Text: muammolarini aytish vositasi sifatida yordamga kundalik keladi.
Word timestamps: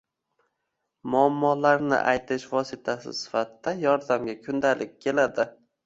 muammolarini 1.15 2.01
aytish 2.13 2.47
vositasi 2.55 3.17
sifatida 3.21 3.79
yordamga 3.87 4.41
kundalik 4.45 5.01
keladi. 5.07 5.53